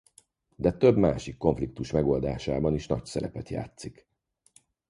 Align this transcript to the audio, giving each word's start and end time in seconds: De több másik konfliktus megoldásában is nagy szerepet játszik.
De 0.55 0.71
több 0.77 0.97
másik 0.97 1.37
konfliktus 1.37 1.91
megoldásában 1.91 2.73
is 2.75 2.87
nagy 2.87 3.05
szerepet 3.05 3.49
játszik. 3.49 4.07